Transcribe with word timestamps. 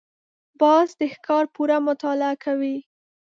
باز 0.59 0.89
د 0.99 1.01
ښکار 1.13 1.45
پوره 1.53 1.77
مطالعه 1.87 2.35
کوي 2.43 2.77